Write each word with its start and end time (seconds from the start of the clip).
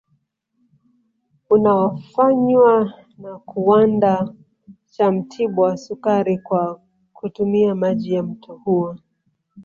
Unaofanywa 1.49 2.93
na 3.19 3.39
Kiwanda 3.39 4.33
cha 4.85 5.11
Mtibwa 5.11 5.77
sukari 5.77 6.37
kwa 6.37 6.81
kutumia 7.13 7.75
maji 7.75 8.13
ya 8.13 8.23
mto 8.23 8.53
huo 8.53 8.95